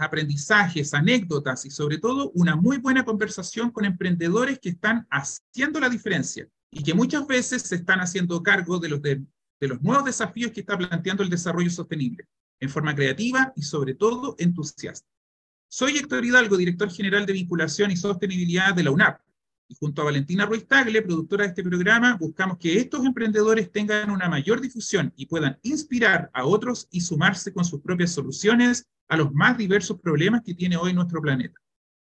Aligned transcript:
aprendizajes, 0.00 0.94
anécdotas 0.94 1.64
y 1.64 1.70
sobre 1.70 1.98
todo 1.98 2.30
una 2.34 2.56
muy 2.56 2.78
buena 2.78 3.04
conversación 3.04 3.70
con 3.70 3.84
emprendedores 3.84 4.58
que 4.58 4.70
están 4.70 5.06
haciendo 5.10 5.80
la 5.80 5.88
diferencia 5.88 6.48
y 6.70 6.82
que 6.82 6.94
muchas 6.94 7.26
veces 7.26 7.62
se 7.62 7.76
están 7.76 8.00
haciendo 8.00 8.42
cargo 8.42 8.78
de 8.78 8.88
los, 8.88 9.02
de, 9.02 9.22
los 9.60 9.82
nuevos 9.82 10.04
desafíos 10.04 10.52
que 10.52 10.60
está 10.60 10.76
planteando 10.76 11.22
el 11.22 11.30
desarrollo 11.30 11.70
sostenible, 11.70 12.26
en 12.60 12.68
forma 12.68 12.94
creativa 12.94 13.52
y 13.56 13.62
sobre 13.62 13.94
todo 13.94 14.34
entusiasta. 14.38 15.08
Soy 15.70 15.98
Héctor 15.98 16.24
Hidalgo, 16.24 16.56
director 16.56 16.90
general 16.90 17.26
de 17.26 17.34
vinculación 17.34 17.90
y 17.90 17.96
sostenibilidad 17.96 18.74
de 18.74 18.82
la 18.82 18.90
UNAP, 18.90 19.20
y 19.68 19.74
junto 19.74 20.00
a 20.00 20.06
Valentina 20.06 20.46
Ruiz 20.46 20.66
Tagle, 20.66 21.02
productora 21.02 21.44
de 21.44 21.50
este 21.50 21.62
programa, 21.62 22.16
buscamos 22.16 22.56
que 22.56 22.78
estos 22.78 23.04
emprendedores 23.04 23.70
tengan 23.70 24.10
una 24.10 24.28
mayor 24.28 24.62
difusión 24.62 25.12
y 25.14 25.26
puedan 25.26 25.58
inspirar 25.62 26.30
a 26.32 26.46
otros 26.46 26.88
y 26.90 27.02
sumarse 27.02 27.52
con 27.52 27.64
sus 27.64 27.80
propias 27.82 28.12
soluciones 28.12 28.86
a 29.08 29.16
los 29.16 29.32
más 29.32 29.58
diversos 29.58 30.00
problemas 30.00 30.42
que 30.42 30.54
tiene 30.54 30.76
hoy 30.78 30.94
nuestro 30.94 31.20
planeta. 31.20 31.60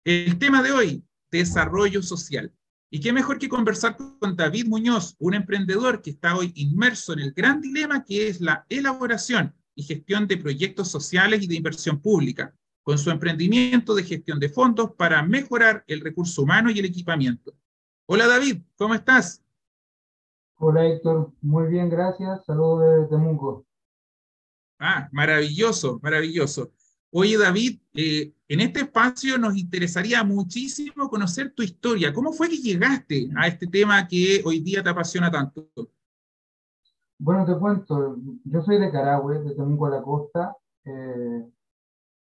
El 0.03 0.37
tema 0.37 0.61
de 0.61 0.71
hoy, 0.71 1.03
desarrollo 1.31 2.03
social. 2.03 2.51
Y 2.91 2.99
qué 2.99 3.13
mejor 3.13 3.39
que 3.39 3.49
conversar 3.49 3.97
con 3.97 4.35
David 4.35 4.67
Muñoz, 4.67 5.15
un 5.19 5.33
emprendedor 5.33 6.01
que 6.01 6.11
está 6.11 6.35
hoy 6.35 6.51
inmerso 6.55 7.13
en 7.13 7.19
el 7.19 7.31
gran 7.31 7.61
dilema 7.61 8.03
que 8.03 8.27
es 8.27 8.41
la 8.41 8.65
elaboración 8.69 9.53
y 9.75 9.83
gestión 9.83 10.27
de 10.27 10.37
proyectos 10.37 10.89
sociales 10.89 11.41
y 11.41 11.47
de 11.47 11.55
inversión 11.55 12.01
pública, 12.01 12.53
con 12.85 12.99
su 12.99 13.09
emprendimiento 13.09 13.95
de 13.95 14.03
gestión 14.03 14.39
de 14.39 14.47
fondos 14.47 14.91
para 14.93 15.23
mejorar 15.23 15.83
el 15.87 16.01
recurso 16.01 16.43
humano 16.43 16.69
y 16.69 16.77
el 16.77 16.85
equipamiento. 16.85 17.51
Hola 18.05 18.27
David, 18.27 18.61
¿cómo 18.77 18.93
estás? 18.93 19.43
Hola 20.59 20.85
Héctor, 20.85 21.31
muy 21.41 21.67
bien, 21.67 21.89
gracias. 21.89 22.45
Saludos 22.45 22.81
desde 22.81 23.07
Temuco. 23.07 23.65
Ah, 24.77 25.09
maravilloso, 25.11 25.99
maravilloso. 26.03 26.73
Oye 27.09 27.39
David, 27.39 27.79
eh, 27.95 28.31
en 28.47 28.59
este 28.59 28.81
espacio 28.81 29.39
nos 29.39 29.57
interesaría 29.57 30.23
muchísimo 30.23 31.09
conocer 31.09 31.55
tu 31.55 31.63
historia. 31.63 32.13
¿Cómo 32.13 32.33
fue 32.33 32.49
que 32.49 32.57
llegaste 32.57 33.31
a 33.35 33.47
este 33.47 33.65
tema 33.65 34.07
que 34.07 34.43
hoy 34.45 34.59
día 34.59 34.83
te 34.83 34.89
apasiona 34.89 35.31
tanto? 35.31 35.69
Bueno, 37.17 37.47
te 37.47 37.57
cuento, 37.57 38.17
yo 38.43 38.61
soy 38.61 38.77
de 38.77 38.91
Carahue, 38.91 39.39
de 39.39 39.55
Temuco 39.55 39.87
a 39.87 39.89
la 39.89 40.03
costa. 40.03 40.55
Eh, 40.83 41.49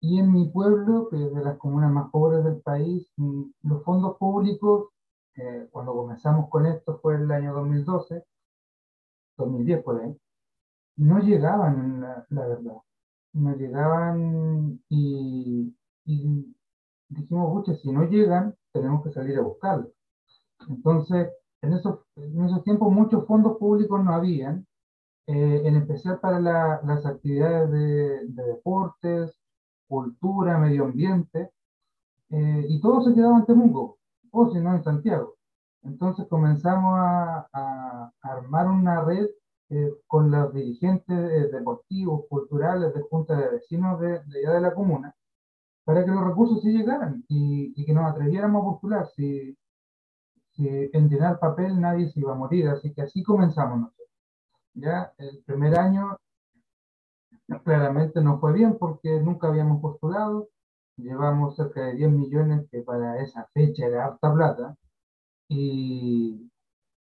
y 0.04 0.20
en 0.20 0.34
mi 0.34 0.50
pueblo, 0.50 1.08
que 1.10 1.16
es 1.16 1.34
de 1.34 1.42
las 1.44 1.58
comunas 1.58 1.90
más 1.90 2.12
pobres 2.12 2.44
del 2.44 2.62
país, 2.62 3.10
mm, 3.16 3.44
los 3.64 3.84
fondos 3.86 4.18
públicos, 4.18 4.90
eh, 5.36 5.70
cuando 5.72 5.94
comenzamos 5.94 6.50
con 6.50 6.66
esto 6.66 7.00
fue 7.02 7.16
el 7.16 7.32
año 7.32 7.54
2012, 7.54 8.26
2010 9.38 9.82
por 9.84 10.02
ahí, 10.02 10.18
no 10.98 11.20
llegaban, 11.20 12.02
la, 12.02 12.26
la 12.30 12.48
verdad. 12.48 12.78
No 13.34 13.56
llegaban 13.56 14.82
y, 14.90 15.74
y 16.06 16.56
dijimos, 17.10 17.54
pucha, 17.54 17.74
si 17.76 17.92
no 17.92 18.04
llegan, 18.04 18.56
tenemos 18.74 19.04
que 19.06 19.12
salir 19.12 19.38
a 19.40 19.42
buscarlos. 19.44 19.92
Entonces, 20.68 21.30
en 21.62 21.74
esos, 21.74 22.02
en 22.18 22.44
esos 22.44 22.64
tiempos 22.66 22.92
muchos 22.92 23.26
fondos 23.26 23.58
públicos 23.58 24.04
no 24.04 24.14
habían, 24.14 24.68
eh, 25.28 25.62
en 25.66 25.78
especial 25.78 26.20
para 26.20 26.42
la, 26.42 26.82
las 26.84 27.06
actividades 27.06 27.72
de, 27.72 28.28
de 28.28 28.44
deportes, 28.44 29.43
cultura, 29.88 30.58
medio 30.58 30.86
ambiente, 30.86 31.52
eh, 32.30 32.66
y 32.68 32.82
todo 32.82 33.02
se 33.04 33.14
quedaba 33.14 33.40
en 33.40 33.46
Temuco, 33.46 34.00
o 34.32 34.52
si 34.52 34.60
no 34.60 34.76
en 34.76 34.84
Santiago. 34.84 35.36
Entonces 35.84 36.26
comenzamos 36.28 36.94
a, 36.98 37.48
a, 37.54 38.12
armar 38.22 38.68
una 38.70 39.04
red 39.04 39.28
eh, 39.70 39.92
con 40.08 40.32
los 40.32 40.54
dirigentes 40.54 41.18
eh, 41.18 41.50
deportivos, 41.52 42.26
culturales, 42.30 42.94
de 42.94 43.02
junta 43.02 43.36
de 43.36 43.50
vecinos 43.50 44.00
de, 44.00 44.20
de, 44.26 44.40
allá 44.40 44.54
de 44.56 44.62
la 44.62 44.74
comuna, 44.74 45.16
para 45.84 46.06
que 46.06 46.12
los 46.12 46.24
recursos 46.24 46.62
sí 46.62 46.72
llegaran 46.72 47.24
y, 47.28 47.74
y 47.76 47.86
que 47.86 47.94
nos 47.94 48.10
atreviéramos 48.10 48.62
a 48.62 48.66
postular. 48.66 49.08
Si, 49.16 49.58
si 50.56 50.68
en 50.68 51.10
llenar 51.10 51.40
papel 51.40 51.80
nadie 51.80 52.10
se 52.10 52.20
iba 52.20 52.34
a 52.34 52.36
morir, 52.36 52.68
así 52.70 52.94
que 52.94 53.02
así 53.02 53.24
comenzamos 53.24 53.80
nosotros. 53.80 54.10
Ya 54.76 55.14
el 55.18 55.44
primer 55.46 55.78
año 55.78 56.18
claramente 57.62 58.22
no 58.22 58.40
fue 58.40 58.54
bien 58.54 58.78
porque 58.78 59.20
nunca 59.20 59.48
habíamos 59.48 59.82
postulado, 59.82 60.50
llevamos 60.98 61.56
cerca 61.56 61.86
de 61.86 61.96
10 61.96 62.12
millones, 62.12 62.68
que 62.72 62.82
para 62.82 63.22
esa 63.22 63.48
fecha 63.54 63.86
era 63.86 64.06
harta 64.06 64.34
plata, 64.34 64.76
y, 65.50 66.50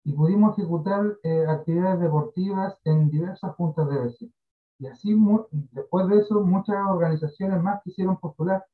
y 0.04 0.14
pudimos 0.14 0.58
ejecutar 0.58 1.18
eh, 1.24 1.46
actividades 1.48 2.00
deportivas 2.00 2.78
en 2.86 3.10
diversas 3.10 3.56
juntas 3.56 3.90
de 3.90 4.00
vecinos. 4.00 4.34
Y 4.80 4.88
así, 4.88 5.14
después 5.72 6.08
de 6.08 6.20
eso, 6.20 6.42
muchas 6.42 6.78
organizaciones 6.88 7.62
más 7.62 7.82
quisieron 7.84 8.18
postular. 8.18 8.66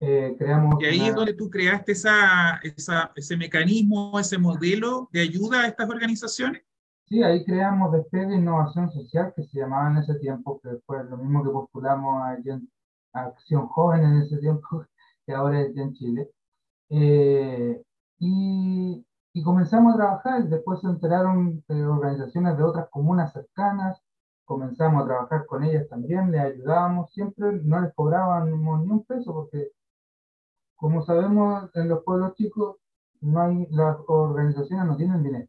Eh, 0.00 0.34
creamos 0.38 0.80
y 0.80 0.86
ahí 0.86 1.00
una... 1.00 1.08
es 1.08 1.14
donde 1.14 1.34
tú 1.34 1.50
creaste 1.50 1.92
esa, 1.92 2.56
esa, 2.62 3.12
ese 3.16 3.36
mecanismo, 3.36 4.18
ese 4.18 4.38
modelo 4.38 5.08
de 5.12 5.20
ayuda 5.20 5.62
a 5.62 5.66
estas 5.66 5.90
organizaciones. 5.90 6.62
Sí, 7.08 7.22
ahí 7.22 7.44
creamos 7.44 7.92
Despegue 7.92 8.34
Innovación 8.36 8.90
Social, 8.90 9.32
que 9.34 9.42
se 9.44 9.58
llamaba 9.58 9.90
en 9.90 9.98
ese 9.98 10.14
tiempo, 10.16 10.60
que 10.60 10.76
fue 10.86 11.02
lo 11.04 11.16
mismo 11.16 11.42
que 11.42 11.50
postulamos 11.50 12.22
a, 12.22 12.36
a 13.14 13.24
Acción 13.26 13.66
Joven 13.68 14.04
en 14.04 14.22
ese 14.22 14.36
tiempo, 14.38 14.84
que 15.26 15.32
ahora 15.32 15.60
es 15.62 15.76
en 15.76 15.94
Chile. 15.94 16.30
Eh, 16.90 17.82
y, 18.18 19.06
y, 19.32 19.42
comenzamos 19.42 19.94
a 19.94 19.96
trabajar, 19.98 20.48
después 20.48 20.80
se 20.80 20.88
enteraron 20.88 21.64
eh, 21.68 21.82
organizaciones 21.84 22.56
de 22.58 22.64
otras 22.64 22.88
comunas 22.90 23.32
cercanas, 23.32 24.00
comenzamos 24.44 25.02
a 25.02 25.06
trabajar 25.06 25.46
con 25.46 25.64
ellas 25.64 25.88
también, 25.88 26.30
les 26.32 26.40
ayudábamos, 26.42 27.12
siempre 27.12 27.52
no 27.64 27.80
les 27.80 27.94
cobrábamos 27.94 28.84
ni 28.84 28.90
un 28.90 29.04
peso, 29.04 29.32
porque 29.34 29.72
como 30.76 31.02
sabemos 31.04 31.70
en 31.74 31.88
los 31.88 32.02
pueblos 32.04 32.34
chicos, 32.34 32.76
no 33.20 33.40
hay, 33.42 33.66
las 33.70 33.96
organizaciones 34.08 34.86
no 34.86 34.96
tienen 34.96 35.22
dinero. 35.22 35.48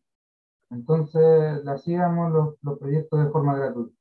Entonces, 0.71 1.67
hacíamos 1.67 2.31
los, 2.31 2.55
los, 2.61 2.79
proyectos 2.79 3.25
de 3.25 3.31
forma 3.31 3.55
gratuita. 3.55 3.95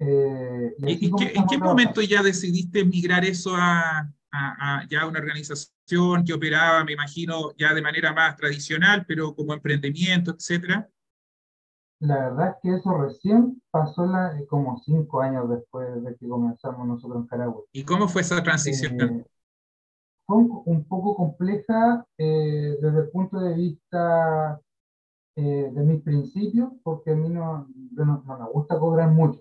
Eh, 0.00 0.74
y 0.78 1.06
¿Y 1.06 1.12
qué, 1.12 1.32
¿En 1.34 1.46
qué 1.46 1.58
momento 1.58 2.00
ya 2.02 2.22
decidiste 2.22 2.84
migrar 2.84 3.24
eso 3.24 3.54
a, 3.54 4.00
a, 4.32 4.80
a, 4.80 4.88
ya 4.88 5.06
una 5.06 5.20
organización 5.20 6.24
que 6.24 6.32
operaba, 6.32 6.84
me 6.84 6.92
imagino, 6.92 7.52
ya 7.56 7.72
de 7.72 7.82
manera 7.82 8.12
más 8.12 8.36
tradicional, 8.36 9.04
pero 9.06 9.34
como 9.34 9.54
emprendimiento, 9.54 10.32
etcétera? 10.32 10.88
La 12.00 12.30
verdad 12.30 12.48
es 12.48 12.54
que 12.62 12.76
eso 12.76 12.98
recién 12.98 13.62
pasó 13.70 14.04
la, 14.04 14.36
como 14.48 14.76
cinco 14.84 15.20
años 15.20 15.48
después 15.48 16.02
de 16.02 16.16
que 16.16 16.28
comenzamos 16.28 16.84
nosotros 16.84 17.22
en 17.22 17.26
Caragua. 17.28 17.62
¿Y 17.70 17.84
cómo 17.84 18.08
fue 18.08 18.22
esa 18.22 18.42
transición? 18.42 19.00
Eh, 19.00 19.26
fue 20.26 20.38
un, 20.38 20.62
un, 20.64 20.84
poco 20.84 21.14
compleja 21.14 22.04
eh, 22.18 22.76
desde 22.82 23.02
el 23.02 23.08
punto 23.10 23.38
de 23.38 23.54
vista 23.54 24.60
eh, 25.36 25.70
de 25.72 25.82
mis 25.82 26.02
principios, 26.02 26.72
porque 26.82 27.12
a 27.12 27.14
mí 27.14 27.28
no, 27.30 27.66
no, 27.92 28.22
no, 28.26 28.38
me 28.38 28.50
gusta 28.50 28.78
cobrar 28.78 29.10
mucho. 29.10 29.40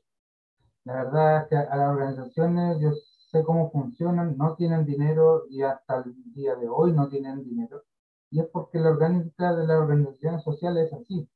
La 0.86 1.04
verdad 1.04 1.44
es 1.44 1.50
que 1.50 1.56
a 1.58 1.76
las 1.76 1.90
organizaciones 1.90 2.80
yo 2.80 2.92
sé 3.32 3.44
cómo 3.44 3.72
funcionan, 3.72 4.38
no 4.38 4.56
tienen 4.56 4.86
dinero 4.86 5.46
y 5.50 5.64
hasta 5.64 5.98
el 5.98 6.16
día 6.34 6.56
de 6.56 6.68
hoy 6.70 6.94
no 6.94 7.10
tienen 7.10 7.44
dinero. 7.44 7.84
Y 8.30 8.40
es 8.40 8.48
porque 8.48 8.80
la 8.80 8.92
orgánica 8.92 9.54
de 9.56 9.68
las 9.68 9.78
organizaciones 9.80 10.44
sociales 10.44 10.88
es 10.88 10.94
así. 10.94 11.30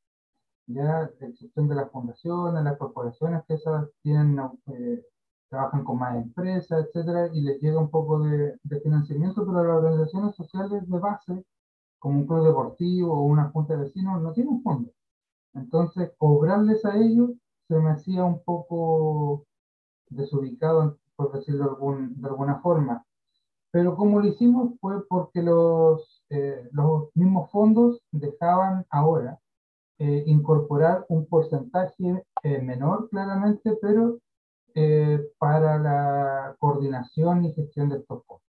Ya, 0.67 1.11
excepción 1.19 1.67
de 1.67 1.75
las 1.75 1.91
fundaciones, 1.91 2.63
las 2.63 2.77
corporaciones 2.77 3.43
que 3.47 3.55
esas 3.55 3.89
tienen, 4.01 4.39
eh, 4.67 5.05
trabajan 5.49 5.83
con 5.83 5.99
más 5.99 6.15
empresas, 6.15 6.85
etcétera, 6.85 7.29
y 7.33 7.41
les 7.41 7.61
llega 7.61 7.79
un 7.79 7.89
poco 7.91 8.19
de, 8.19 8.57
de 8.63 8.81
financiamiento, 8.81 9.45
pero 9.45 9.63
las 9.63 9.77
organizaciones 9.77 10.35
sociales 10.35 10.89
de 10.89 10.99
base 10.99 11.45
como 12.05 12.19
un 12.19 12.27
club 12.27 12.45
deportivo 12.45 13.15
o 13.15 13.23
una 13.23 13.49
junta 13.49 13.73
de 13.73 13.85
vecinos, 13.85 14.21
no 14.21 14.31
tienen 14.31 14.61
fondo. 14.61 14.91
Entonces, 15.55 16.11
cobrarles 16.19 16.85
a 16.85 16.95
ellos 16.97 17.31
se 17.67 17.79
me 17.79 17.89
hacía 17.89 18.23
un 18.23 18.43
poco 18.43 19.47
desubicado, 20.11 20.99
por 21.15 21.31
decirlo 21.31 21.63
de, 21.63 21.69
algún, 21.71 22.21
de 22.21 22.27
alguna 22.27 22.59
forma. 22.59 23.03
Pero 23.71 23.95
como 23.95 24.19
lo 24.19 24.27
hicimos 24.27 24.79
fue 24.79 25.03
porque 25.07 25.41
los, 25.41 26.23
eh, 26.29 26.69
los 26.73 27.09
mismos 27.15 27.49
fondos 27.49 27.99
dejaban 28.11 28.85
ahora 28.91 29.39
eh, 29.97 30.25
incorporar 30.27 31.07
un 31.09 31.25
porcentaje 31.25 32.23
eh, 32.43 32.61
menor, 32.61 33.09
claramente, 33.09 33.79
pero 33.81 34.19
eh, 34.75 35.19
para 35.39 35.79
la 35.79 36.55
coordinación 36.59 37.45
y 37.45 37.53
gestión 37.53 37.89
de 37.89 37.97
estos 37.97 38.23
fondos. 38.27 38.44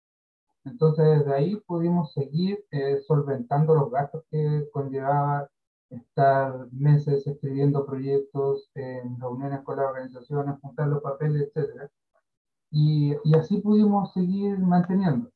Entonces 0.65 1.19
desde 1.19 1.33
ahí 1.33 1.55
pudimos 1.67 2.13
seguir 2.13 2.63
eh, 2.71 2.99
solventando 3.07 3.75
los 3.75 3.91
gastos 3.91 4.23
que 4.31 4.67
conllevaba 4.71 5.49
estar 5.89 6.67
meses 6.71 7.27
escribiendo 7.27 7.85
proyectos, 7.85 8.69
en 8.75 9.19
reuniones 9.19 9.61
con 9.61 9.77
las 9.77 9.87
organizaciones, 9.87 10.59
juntar 10.61 10.87
los 10.87 11.01
papeles, 11.03 11.51
etc. 11.55 11.89
Y, 12.71 13.15
y 13.23 13.35
así 13.35 13.57
pudimos 13.59 14.13
seguir 14.13 14.59
manteniendo. 14.59 15.29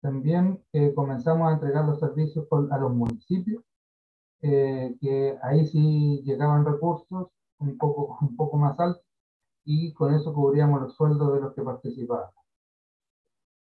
También 0.00 0.62
eh, 0.72 0.94
comenzamos 0.94 1.48
a 1.48 1.54
entregar 1.54 1.84
los 1.84 2.00
servicios 2.00 2.46
a 2.70 2.78
los 2.78 2.92
municipios, 2.92 3.62
eh, 4.42 4.96
que 5.00 5.38
ahí 5.42 5.66
sí 5.66 6.22
llegaban 6.24 6.64
recursos 6.64 7.28
un 7.58 7.76
poco, 7.78 8.18
un 8.22 8.36
poco 8.36 8.56
más 8.56 8.78
altos 8.80 9.04
y 9.64 9.92
con 9.92 10.14
eso 10.14 10.32
cubríamos 10.34 10.80
los 10.82 10.96
sueldos 10.96 11.34
de 11.34 11.40
los 11.40 11.54
que 11.54 11.62
participaban. 11.62 12.30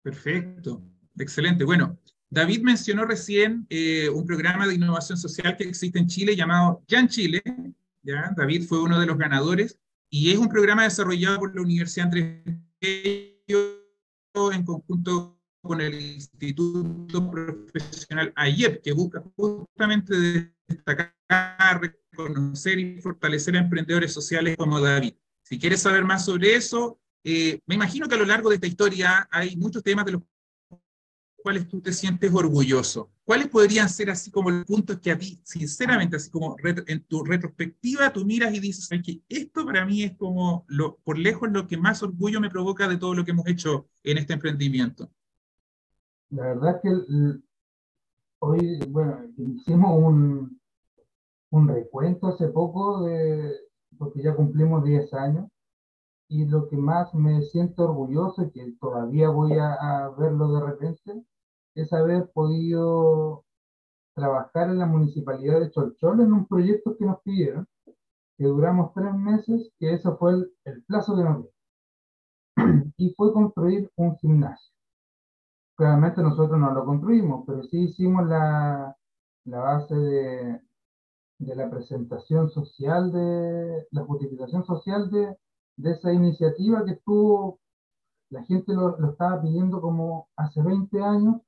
Perfecto, 0.04 0.82
excelente. 1.18 1.64
Bueno, 1.64 1.98
David 2.30 2.62
mencionó 2.62 3.06
recién 3.06 3.68
eh, 3.70 4.10
un 4.10 4.26
programa 4.26 4.66
de 4.66 4.76
innovación 4.76 5.18
social 5.18 5.58
que 5.58 5.66
existe 5.66 6.00
en 6.00 6.08
Chile 6.08 6.36
llamado 6.36 6.84
Ya 6.88 7.00
en 7.00 7.08
Chile. 7.10 7.44
¿ya? 8.02 8.34
David 8.36 8.64
fue 8.68 8.82
uno 8.82 9.00
de 9.00 9.06
los 9.06 9.18
ganadores 9.18 9.78
y 10.10 10.32
es 10.32 10.38
un 10.38 10.48
programa 10.48 10.84
desarrollado 10.84 11.40
por 11.40 11.56
la 11.56 11.62
Universidad 11.62 12.08
Andrés 12.08 12.42
en 12.80 14.64
conjunto 14.64 15.38
con 15.62 15.82
el 15.82 16.00
Instituto 16.02 17.30
Profesional 17.30 18.32
AIEP, 18.36 18.82
que 18.82 18.94
busca 18.94 19.24
justamente 19.36 20.54
destacar, 20.68 21.14
reconocer 21.82 22.80
y 22.80 23.02
fortalecer 23.02 23.56
a 23.56 23.60
emprendedores 23.60 24.14
sociales 24.14 24.56
como 24.58 24.80
David. 24.80 25.14
Si 25.44 25.60
quieres 25.60 25.82
saber 25.82 26.06
más 26.06 26.26
sobre 26.26 26.56
eso, 26.56 27.01
eh, 27.24 27.60
me 27.66 27.76
imagino 27.76 28.08
que 28.08 28.16
a 28.16 28.18
lo 28.18 28.26
largo 28.26 28.50
de 28.50 28.56
esta 28.56 28.68
historia 28.68 29.28
hay 29.32 29.56
muchos 29.56 29.84
temas 29.84 30.06
de 30.06 30.14
los 30.14 30.24
cuales 31.42 31.68
tú 31.68 31.82
te 31.82 31.92
sientes 31.92 32.34
orgulloso. 32.34 33.10
¿Cuáles 33.24 33.48
podrían 33.50 33.90
ser 33.90 34.10
así 34.10 34.32
como 34.32 34.52
los 34.52 34.66
puntos 34.66 35.00
que 35.00 35.12
a 35.12 35.18
ti, 35.18 35.42
sinceramente, 35.44 36.16
así 36.16 36.30
como 36.30 36.56
en 36.64 37.04
tu 37.06 37.24
retrospectiva, 37.24 38.14
tú 38.14 38.26
miras 38.26 38.54
y 38.54 38.60
dices, 38.60 38.88
que 39.04 39.22
esto 39.28 39.66
para 39.66 39.86
mí 39.86 40.04
es 40.04 40.16
como 40.18 40.66
lo, 40.68 40.98
por 40.98 41.18
lejos 41.18 41.50
lo 41.52 41.68
que 41.68 41.78
más 41.78 42.04
orgullo 42.04 42.40
me 42.40 42.50
provoca 42.50 42.88
de 42.88 42.98
todo 42.98 43.14
lo 43.14 43.26
que 43.26 43.32
hemos 43.32 43.48
hecho 43.48 43.88
en 44.04 44.18
este 44.18 44.34
emprendimiento? 44.34 45.10
La 46.30 46.44
verdad 46.44 46.76
es 46.76 46.82
que 46.82 47.40
hoy, 48.40 48.80
bueno, 48.90 49.26
hicimos 49.38 50.00
un, 51.52 51.68
recuento 51.68 52.28
hace 52.28 52.48
poco, 52.48 53.06
porque 53.98 54.24
ya 54.24 54.34
cumplimos 54.34 54.84
10 54.84 55.14
años, 55.14 55.51
y 56.32 56.46
lo 56.46 56.70
que 56.70 56.78
más 56.78 57.14
me 57.14 57.42
siento 57.42 57.84
orgulloso 57.84 58.44
y 58.44 58.52
que 58.52 58.72
todavía 58.80 59.28
voy 59.28 59.58
a, 59.60 60.10
verlo 60.18 60.54
de 60.54 60.66
repente 60.66 61.26
es 61.76 61.92
haber 61.92 62.32
podido 62.32 63.44
trabajar 64.16 64.70
en 64.70 64.80
la 64.80 64.86
municipalidad 64.86 65.60
de 65.60 65.70
Cholchol 65.72 66.22
en 66.22 66.32
un 66.32 66.48
proyecto 66.48 66.96
que 66.98 67.06
nos 67.06 67.22
pidieron, 67.22 67.68
que 68.38 68.46
duramos 68.46 68.94
tres 68.94 69.14
meses, 69.14 69.74
que 69.78 69.94
eso 69.94 70.18
fue 70.18 70.32
el, 70.32 70.54
el 70.64 70.84
plazo 70.84 71.18
de 71.18 71.24
nos. 71.26 71.46
Y 72.96 73.14
fue 73.16 73.34
construir 73.34 73.92
un 73.98 74.16
gimnasio. 74.16 74.74
Claramente 75.76 76.22
nosotros 76.22 76.58
no 76.58 76.72
lo 76.74 76.86
construimos, 76.86 77.44
pero 77.46 77.62
sí 77.64 77.84
hicimos 77.84 78.26
la, 78.28 78.96
la 79.46 79.60
base 79.60 79.96
de, 79.96 80.62
de 81.40 81.56
la 81.58 81.70
presentación 81.70 82.50
social, 82.50 83.12
de 83.12 83.86
la 83.92 84.06
justificación 84.06 84.64
social 84.64 85.10
de, 85.10 85.36
de 85.82 85.92
esa 85.92 86.14
iniciativa 86.14 86.86
que 86.86 86.92
estuvo, 86.92 87.60
la 88.30 88.44
gente 88.44 88.74
lo, 88.74 88.98
lo, 88.98 89.12
estaba 89.12 89.42
pidiendo 89.42 89.82
como 89.82 90.30
hace 90.36 90.62
20 90.62 91.02
años, 91.02 91.42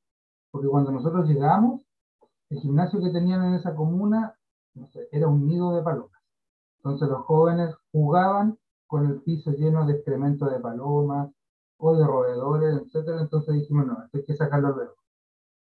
porque 0.51 0.67
cuando 0.67 0.91
nosotros 0.91 1.27
llegamos, 1.27 1.81
el 2.49 2.59
gimnasio 2.59 3.01
que 3.01 3.09
tenían 3.09 3.43
en 3.45 3.53
esa 3.55 3.75
comuna, 3.75 4.35
no 4.75 4.87
sé, 4.87 5.07
era 5.11 5.27
un 5.27 5.47
nido 5.47 5.75
de 5.75 5.83
palomas. 5.83 6.21
Entonces 6.77 7.09
los 7.09 7.25
jóvenes 7.25 7.75
jugaban 7.91 8.57
con 8.87 9.05
el 9.07 9.21
piso 9.21 9.51
lleno 9.51 9.85
de 9.85 9.93
excremento 9.93 10.45
de 10.45 10.59
palomas 10.59 11.31
o 11.77 11.95
de 11.95 12.05
roedores, 12.05 12.75
etc. 12.75 13.19
Entonces 13.21 13.55
dijimos, 13.55 13.87
no, 13.87 14.03
esto 14.03 14.17
hay 14.17 14.25
que 14.25 14.35
sacarlo 14.35 14.75
luego. 14.75 14.95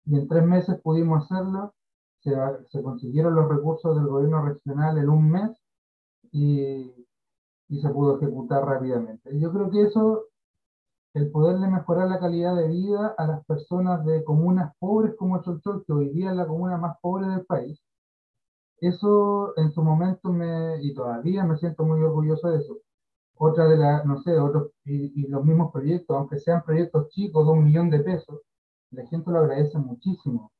Y 0.05 0.17
en 0.17 0.29
tres 0.29 0.45
meses 0.45 0.81
pudimos 0.83 1.25
hacerlo 1.25 1.75
se, 2.71 2.83
consiguieron 2.83 3.35
los 3.35 3.49
recursos 3.49 3.97
del 3.97 4.07
gobierno 4.07 4.43
regional 4.43 4.99
en 4.99 5.09
un 5.09 5.31
mes 5.31 5.51
y, 6.33 7.06
y 7.69 7.81
se 7.81 7.89
pudo 7.91 8.17
ejecutar 8.17 8.65
rápidamente. 8.65 9.39
Yo 9.39 9.53
creo 9.53 9.71
que 9.71 9.83
eso, 9.83 10.25
el 11.15 11.31
poderle 11.31 11.69
mejorar 11.69 12.09
la 12.09 12.21
calidad 12.21 12.57
de 12.57 12.69
vida 12.69 13.15
a 13.19 13.27
las 13.27 13.45
personas 13.47 14.05
de 14.05 14.25
comunas 14.25 14.75
pobres 14.79 15.15
como 15.17 15.43
Cholchol, 15.43 15.85
que 15.87 15.93
hoy 15.93 16.11
día 16.11 16.31
es 16.31 16.37
la 16.37 16.47
comuna 16.47 16.77
más 16.77 16.97
pobre 17.01 17.29
del 17.29 17.45
país, 17.47 17.81
eso 18.81 19.57
en 19.59 19.73
su 19.73 19.83
momento 19.83 20.31
me, 20.33 20.83
y 20.83 20.95
todavía 20.95 21.45
me 21.45 21.57
siento 21.57 21.85
muy 21.85 22.03
orgulloso 22.03 22.51
de 22.51 22.59
eso. 22.59 22.77
Otra 23.37 23.67
de 23.69 23.77
las, 23.77 24.05
no 24.07 24.23
sé, 24.23 24.39
otros, 24.39 24.73
y, 24.85 25.23
y, 25.23 25.29
los 25.29 25.45
mismos 25.45 25.73
proyectos, 25.73 26.17
aunque 26.17 26.39
sean 26.39 26.63
proyectos 26.65 27.09
chicos 27.11 27.47
de 27.47 27.53
un 27.53 27.65
millón 27.65 27.91
de 27.91 28.01
pesos, 28.01 28.41
la 28.91 29.07
gente 29.07 29.31
lo 29.31 29.39
agradece 29.41 29.79
muchísimo. 29.79 30.53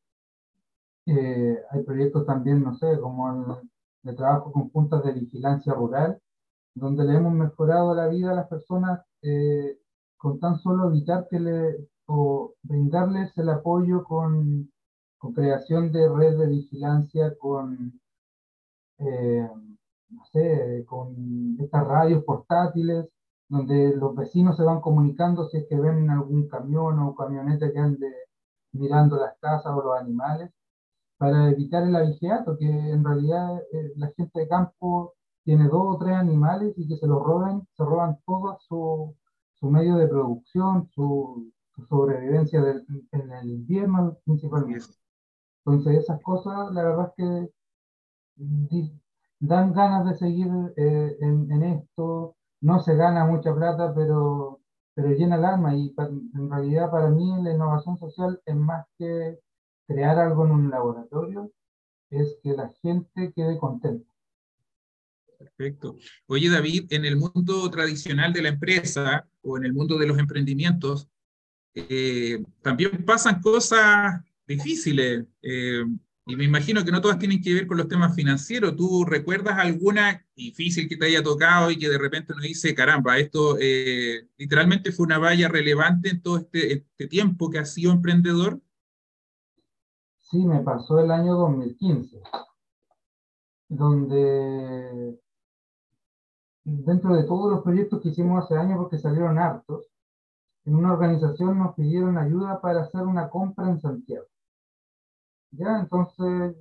Eh, 1.07 1.59
hay 1.71 1.83
proyectos 1.85 2.27
también, 2.27 2.63
no 2.63 2.75
sé, 2.75 2.99
como 3.01 3.31
el 3.31 3.71
de 4.03 4.13
trabajo 4.15 4.53
con 4.53 4.71
juntas 4.71 5.05
de 5.05 5.13
vigilancia 5.13 5.73
rural, 5.75 6.21
donde 6.77 7.05
le 7.05 7.15
hemos 7.17 7.33
mejorado 7.33 7.95
la 7.95 8.07
vida 8.09 8.31
a 8.31 8.35
las 8.35 8.49
personas 8.49 9.01
eh, 9.23 9.79
con 10.19 10.39
tan 10.39 10.59
solo 10.59 10.89
evitar 10.91 11.27
que 11.29 11.41
le, 11.41 11.89
o 12.07 12.55
brindarles 12.63 13.37
el 13.39 13.49
apoyo 13.49 14.05
con, 14.05 14.71
creación 15.35 15.91
de 15.91 16.09
red 16.09 16.39
de 16.39 16.47
vigilancia, 16.47 17.35
con, 17.39 18.01
eh, 18.99 19.49
no 20.11 20.25
sé, 20.33 20.85
con 20.87 21.57
estas 21.59 21.85
radios 21.85 22.23
portátiles, 22.25 23.09
donde 23.49 23.97
los 23.97 24.15
vecinos 24.15 24.57
se 24.57 24.63
van 24.63 24.81
comunicando 24.81 25.49
si 25.49 25.57
es 25.57 25.67
que 25.69 25.81
ven 25.81 26.09
algún 26.11 26.47
camión 26.47 27.01
o 27.01 27.15
camioneta 27.17 27.73
que 27.73 27.79
ande 27.79 28.13
mirando 28.73 29.17
las 29.17 29.37
casas 29.41 29.73
o 29.75 29.83
los 29.83 29.99
animales 30.01 30.53
para 31.19 31.51
evitar 31.51 31.83
el 31.85 31.97
avigeato, 31.97 32.57
que 32.59 32.67
en 32.67 33.03
realidad 33.03 33.61
eh, 33.73 33.93
la 33.97 34.13
gente 34.17 34.41
de 34.41 34.49
campo 34.49 35.15
tiene 35.47 35.69
dos 35.69 35.95
o 35.95 35.99
tres 35.99 36.15
animales 36.17 36.75
y 36.77 36.89
que 36.89 36.97
se 36.97 37.07
los 37.07 37.23
roban, 37.23 37.67
se 37.77 37.85
roban 37.85 38.19
todo 38.27 38.59
su, 38.69 39.15
su 39.55 39.71
medio 39.71 39.95
de 39.97 40.09
producción, 40.09 40.89
su, 40.89 41.53
sobrevivencia 41.89 42.61
en 43.13 43.33
el 43.33 43.51
invierno 43.51 44.17
principalmente. 44.25 44.87
Entonces 45.65 46.05
esas 46.05 46.21
cosas, 46.23 46.73
la 46.73 46.83
verdad 46.83 47.13
es 47.17 47.51
que 48.37 48.91
dan 49.41 49.73
ganas 49.73 50.07
de 50.07 50.15
seguir 50.17 50.49
eh, 50.77 51.17
en, 51.21 51.53
en, 51.53 51.63
esto. 51.63 52.35
No 52.61 52.81
se 52.81 52.97
gana 52.97 53.25
mucha 53.27 53.55
plata, 53.55 53.95
pero, 53.95 54.61
pero 54.95 55.11
llena 55.11 55.37
el 55.37 55.45
alma 55.45 55.77
y 55.77 55.95
en 56.35 56.51
realidad 56.51 56.91
para 56.91 57.09
mí 57.11 57.41
la 57.43 57.53
innovación 57.53 57.99
social 57.99 58.41
es 58.47 58.57
más 58.57 58.87
que 58.99 59.39
crear 59.87 60.19
algo 60.19 60.45
en 60.45 60.53
un 60.53 60.71
laboratorio 60.71 61.53
es 62.11 62.37
que 62.43 62.57
la 62.57 62.71
gente 62.83 63.33
quede 63.33 63.59
contenta. 63.59 64.16
Perfecto. 65.39 65.97
Oye, 66.27 66.49
David, 66.49 66.87
en 66.91 67.05
el 67.05 67.17
mundo 67.17 67.71
tradicional 67.71 68.33
de 68.33 68.43
la 68.43 68.49
empresa 68.49 69.29
o 69.43 69.59
en 69.59 69.65
el 69.65 69.73
mundo 69.73 69.99
de 69.99 70.07
los 70.07 70.19
emprendimientos, 70.19 71.09
eh, 71.75 72.43
también 72.63 73.05
pasan 73.05 73.41
cosas 73.41 74.23
difíciles. 74.47 75.27
Eh, 75.43 75.85
y 76.29 76.35
me 76.35 76.45
imagino 76.45 76.85
que 76.85 76.91
no 76.91 77.01
todas 77.01 77.19
tienen 77.19 77.41
que 77.41 77.55
ver 77.55 77.67
con 77.69 77.77
los 77.77 77.87
temas 77.87 78.15
financieros. 78.17 78.75
¿Tú 78.75 79.05
recuerdas 79.05 79.59
alguna 79.59 80.27
difícil 80.35 80.89
que 80.89 80.97
te 80.97 81.07
haya 81.07 81.23
tocado 81.23 81.71
y 81.71 81.79
que 81.79 81.89
de 81.89 81.99
repente 81.99 82.33
uno 82.33 82.43
dice, 82.43 82.75
caramba, 82.75 83.19
esto 83.19 83.57
eh, 83.61 84.27
literalmente 84.37 84.91
fue 84.91 85.07
una 85.07 85.19
valla 85.19 85.49
relevante 85.49 86.09
en 86.09 86.23
todo 86.23 86.39
este, 86.39 86.73
este 86.73 87.07
tiempo 87.07 87.49
que 87.49 87.61
has 87.61 87.73
sido 87.73 87.93
emprendedor? 87.93 88.61
Sí, 90.19 90.39
me 90.39 90.61
pasó 90.65 90.99
el 90.99 91.13
año 91.13 91.35
2015, 91.37 92.21
donde 93.69 95.17
dentro 96.67 97.15
de 97.15 97.23
todos 97.25 97.51
los 97.51 97.63
proyectos 97.63 98.01
que 98.03 98.09
hicimos 98.09 98.45
hace 98.45 98.57
años, 98.57 98.79
porque 98.79 98.99
salieron 98.99 99.39
hartos, 99.39 99.87
en 100.65 100.75
una 100.75 100.93
organización 100.93 101.59
nos 101.59 101.75
pidieron 101.77 102.19
ayuda 102.19 102.61
para 102.61 102.83
hacer 102.83 103.03
una 103.03 103.31
compra 103.31 103.71
en 103.71 103.81
Santiago. 103.81 104.27
Ya, 105.53 105.79
entonces 105.79 106.57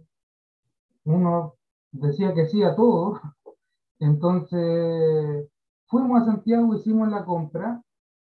uno 1.06 1.56
decía 1.92 2.34
que 2.36 2.48
sí 2.48 2.64
a 2.64 2.76
todo. 2.76 3.20
Entonces 4.00 5.50
fuimos 5.88 6.22
a 6.22 6.26
Santiago, 6.26 6.76
hicimos 6.76 7.08
la 7.08 7.24
compra 7.24 7.82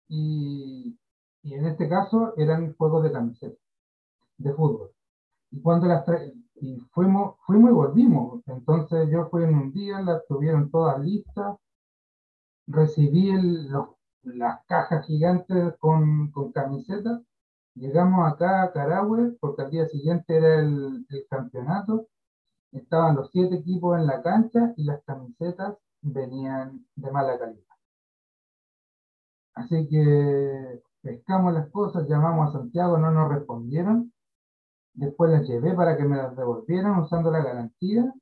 y, 0.09 0.97
y 1.43 1.53
en 1.53 1.67
este 1.67 1.87
caso 1.87 2.33
eran 2.35 2.73
juegos 2.73 3.03
de 3.03 3.11
camiseta, 3.11 3.61
de 4.37 4.53
fútbol. 4.53 4.91
Y 5.51 5.61
cuando 5.61 5.87
las 5.87 6.03
y 6.61 6.79
fuimos, 6.93 7.37
fuimos 7.45 7.71
y 7.71 7.73
volvimos. 7.73 8.43
Entonces 8.47 9.09
yo 9.11 9.27
fui 9.29 9.43
en 9.43 9.55
un 9.55 9.73
día, 9.73 10.01
las 10.01 10.25
tuvieron 10.27 10.71
todas 10.71 10.99
listas, 11.01 11.57
recibí 12.67 13.29
el, 13.31 13.67
los, 13.69 13.89
las 14.23 14.65
cajas 14.67 15.05
gigantes 15.05 15.75
con, 15.79 16.31
con 16.31 16.51
camisetas 16.51 17.21
Llegamos 17.75 18.31
acá 18.31 18.63
a 18.63 18.71
Carahue 18.73 19.37
porque 19.39 19.61
al 19.63 19.71
día 19.71 19.87
siguiente 19.87 20.35
era 20.35 20.59
el, 20.59 21.05
el 21.09 21.27
campeonato. 21.29 22.07
Estaban 22.71 23.15
los 23.15 23.31
siete 23.31 23.55
equipos 23.55 23.97
en 23.99 24.07
la 24.07 24.21
cancha 24.21 24.73
y 24.77 24.83
las 24.85 25.03
camisetas 25.03 25.77
venían 26.01 26.85
de 26.95 27.11
mala 27.11 27.39
calidad. 27.39 27.63
Así 29.53 29.87
que 29.87 30.81
pescamos 31.01 31.53
las 31.53 31.69
cosas, 31.69 32.07
llamamos 32.09 32.49
a 32.49 32.59
Santiago, 32.59 32.97
no 32.97 33.11
nos 33.11 33.29
respondieron. 33.29 34.10
Después 34.93 35.31
las 35.31 35.47
llevé 35.47 35.73
para 35.73 35.95
que 35.97 36.03
me 36.03 36.17
las 36.17 36.35
devolvieran 36.35 36.99
usando 36.99 37.31
la 37.31 37.41
garantía 37.41 38.13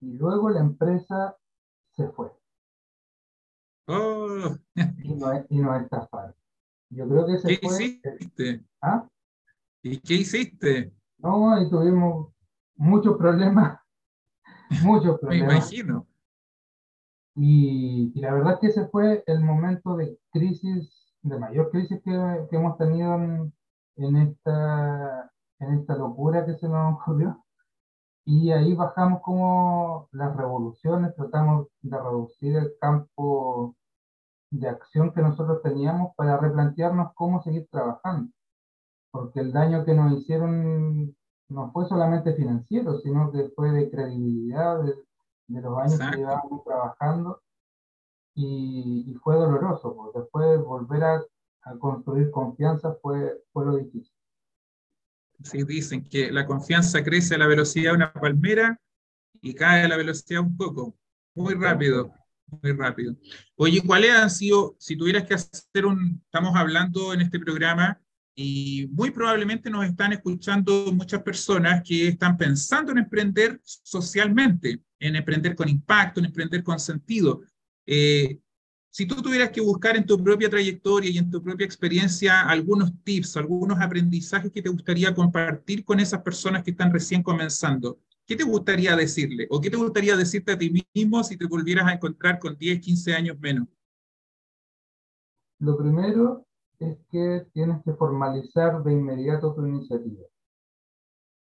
y 0.00 0.12
luego 0.14 0.50
la 0.50 0.60
empresa 0.60 1.36
se 1.96 2.08
fue. 2.08 2.30
Oh. 3.88 4.56
Y, 5.02 5.14
no, 5.14 5.44
y 5.48 5.58
nos 5.58 5.82
estafaron. 5.82 6.34
Yo 6.90 7.08
creo 7.08 7.26
que 7.26 7.38
se 7.38 7.48
¿Qué 7.48 7.68
fue. 7.68 7.84
hiciste? 7.84 8.64
¿Ah? 8.80 9.08
¿Y 9.82 9.98
qué 9.98 10.14
hiciste? 10.14 10.92
No, 11.18 11.60
y 11.60 11.68
tuvimos 11.68 12.32
muchos 12.76 13.16
problemas. 13.16 13.80
muchos 14.84 15.14
Me 15.14 15.18
problemas. 15.18 15.72
imagino. 15.72 16.06
Y, 17.34 18.12
y 18.14 18.20
la 18.20 18.34
verdad 18.34 18.54
es 18.54 18.58
que 18.60 18.66
ese 18.68 18.88
fue 18.88 19.24
el 19.26 19.40
momento 19.40 19.96
de 19.96 20.18
crisis, 20.30 21.12
de 21.22 21.38
mayor 21.38 21.70
crisis 21.70 22.00
que, 22.04 22.46
que 22.50 22.56
hemos 22.56 22.76
tenido 22.76 23.14
en, 23.14 23.52
en 23.96 24.16
esta, 24.16 25.31
en 25.62 25.78
esta 25.78 25.96
locura 25.96 26.44
que 26.44 26.56
se 26.56 26.68
nos 26.68 26.94
ocurrió. 27.00 27.42
Y 28.24 28.52
ahí 28.52 28.74
bajamos 28.74 29.20
como 29.22 30.08
las 30.12 30.36
revoluciones, 30.36 31.14
tratamos 31.16 31.68
de 31.80 31.98
reducir 31.98 32.56
el 32.56 32.72
campo 32.80 33.74
de 34.50 34.68
acción 34.68 35.12
que 35.12 35.22
nosotros 35.22 35.62
teníamos 35.62 36.14
para 36.14 36.36
replantearnos 36.36 37.12
cómo 37.14 37.42
seguir 37.42 37.66
trabajando. 37.70 38.30
Porque 39.10 39.40
el 39.40 39.52
daño 39.52 39.84
que 39.84 39.94
nos 39.94 40.12
hicieron 40.12 41.16
no 41.48 41.72
fue 41.72 41.86
solamente 41.86 42.34
financiero, 42.34 42.98
sino 43.00 43.30
que 43.32 43.50
fue 43.56 43.70
de 43.72 43.90
credibilidad, 43.90 44.82
de, 44.82 44.94
de 45.48 45.60
los 45.60 45.78
años 45.78 45.94
Exacto. 45.94 46.12
que 46.12 46.18
llevábamos 46.18 46.64
trabajando. 46.64 47.40
Y, 48.34 49.10
y 49.10 49.14
fue 49.16 49.34
doloroso, 49.36 49.94
porque 49.94 50.20
después 50.20 50.64
volver 50.64 51.04
a, 51.04 51.22
a 51.64 51.78
construir 51.78 52.30
confianza 52.30 52.96
fue, 53.02 53.42
fue 53.52 53.66
lo 53.66 53.76
difícil. 53.76 54.11
Sí, 55.44 55.64
dicen 55.64 56.08
que 56.08 56.30
la 56.30 56.46
confianza 56.46 57.02
crece 57.02 57.34
a 57.34 57.38
la 57.38 57.46
velocidad 57.46 57.90
de 57.92 57.96
una 57.96 58.12
palmera 58.12 58.80
y 59.40 59.54
cae 59.54 59.84
a 59.84 59.88
la 59.88 59.96
velocidad 59.96 60.40
de 60.40 60.46
un 60.46 60.56
coco. 60.56 60.96
Muy 61.34 61.54
rápido, 61.54 62.12
muy 62.62 62.72
rápido. 62.72 63.16
Oye, 63.56 63.82
¿cuáles 63.84 64.12
han 64.12 64.30
sido, 64.30 64.76
si 64.78 64.96
tuvieras 64.96 65.24
que 65.24 65.34
hacer 65.34 65.86
un, 65.86 66.22
estamos 66.24 66.54
hablando 66.54 67.12
en 67.12 67.22
este 67.22 67.40
programa 67.40 68.00
y 68.34 68.88
muy 68.92 69.10
probablemente 69.10 69.70
nos 69.70 69.84
están 69.84 70.12
escuchando 70.12 70.92
muchas 70.92 71.22
personas 71.22 71.82
que 71.82 72.08
están 72.08 72.36
pensando 72.36 72.92
en 72.92 72.98
emprender 72.98 73.60
socialmente, 73.62 74.82
en 74.98 75.16
emprender 75.16 75.54
con 75.54 75.68
impacto, 75.68 76.20
en 76.20 76.26
emprender 76.26 76.62
con 76.62 76.78
sentido. 76.78 77.42
Eh, 77.86 78.38
si 78.92 79.06
tú 79.06 79.22
tuvieras 79.22 79.48
que 79.48 79.62
buscar 79.62 79.96
en 79.96 80.04
tu 80.04 80.22
propia 80.22 80.50
trayectoria 80.50 81.10
y 81.10 81.16
en 81.16 81.30
tu 81.30 81.42
propia 81.42 81.64
experiencia 81.64 82.42
algunos 82.42 82.92
tips, 83.02 83.38
algunos 83.38 83.80
aprendizajes 83.80 84.52
que 84.52 84.60
te 84.60 84.68
gustaría 84.68 85.14
compartir 85.14 85.82
con 85.82 85.98
esas 85.98 86.20
personas 86.20 86.62
que 86.62 86.72
están 86.72 86.92
recién 86.92 87.22
comenzando, 87.22 87.98
¿qué 88.26 88.36
te 88.36 88.44
gustaría 88.44 88.94
decirle? 88.94 89.46
¿O 89.48 89.62
qué 89.62 89.70
te 89.70 89.78
gustaría 89.78 90.14
decirte 90.14 90.52
a 90.52 90.58
ti 90.58 90.84
mismo 90.94 91.24
si 91.24 91.38
te 91.38 91.46
volvieras 91.46 91.86
a 91.86 91.94
encontrar 91.94 92.38
con 92.38 92.54
10, 92.58 92.80
15 92.80 93.14
años 93.14 93.40
menos? 93.40 93.66
Lo 95.58 95.78
primero 95.78 96.46
es 96.78 96.98
que 97.10 97.46
tienes 97.54 97.82
que 97.84 97.94
formalizar 97.94 98.84
de 98.84 98.92
inmediato 98.92 99.54
tu 99.54 99.66
iniciativa. 99.66 100.26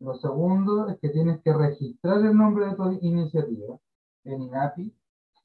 Lo 0.02 0.16
segundo 0.16 0.90
es 0.90 1.00
que 1.00 1.08
tienes 1.10 1.40
que 1.42 1.54
registrar 1.54 2.26
el 2.26 2.36
nombre 2.36 2.66
de 2.66 2.76
tu 2.76 2.92
iniciativa 3.02 3.80
en 4.26 4.42
INAPI. 4.42 4.94